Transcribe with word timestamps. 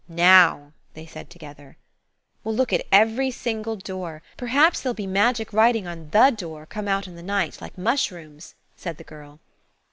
"Now," 0.07 0.71
they 0.95 1.05
said 1.05 1.29
together. 1.29 1.77
"We'll 2.43 2.55
look 2.55 2.73
at 2.73 2.87
every 2.91 3.29
single 3.29 3.75
door. 3.75 4.23
Perhaps 4.35 4.81
there'll 4.81 4.95
be 4.95 5.05
magic 5.05 5.53
writing 5.53 5.85
on 5.85 6.09
the 6.09 6.31
door 6.31 6.65
come 6.65 6.87
out 6.87 7.05
in 7.05 7.13
the 7.13 7.21
night, 7.21 7.61
like 7.61 7.77
mushrooms," 7.77 8.55
said 8.75 8.97
the 8.97 9.03
girl. 9.03 9.39